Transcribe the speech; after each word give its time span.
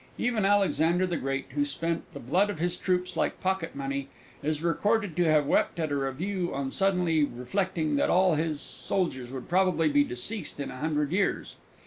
Even 0.17 0.45
Alexander 0.45 1.05
the 1.05 1.15
Great, 1.15 1.45
who 1.51 1.63
spent 1.63 2.11
the 2.15 2.19
blood 2.19 2.49
of 2.49 2.57
his 2.57 2.75
troops 2.75 3.15
like 3.15 3.39
pocket 3.39 3.75
money, 3.75 4.07
is 4.41 4.63
recorded 4.63 5.15
to 5.15 5.25
have 5.25 5.45
wept 5.45 5.77
at 5.79 5.91
a 5.91 5.95
review 5.95 6.49
on 6.55 6.71
suddenly 6.71 7.23
reflecting 7.23 7.97
that 7.97 8.09
all 8.09 8.33
his 8.33 8.59
soldiers 8.59 9.31
would 9.31 9.47
probably 9.47 9.89
be 9.89 10.03
deceased 10.03 10.59
in 10.59 10.71
a 10.71 10.77
hundred 10.77 11.11
years. 11.11 11.55